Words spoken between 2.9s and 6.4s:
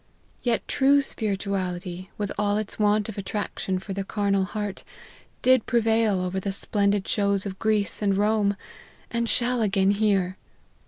of attraction for the carnal heart, did prevail over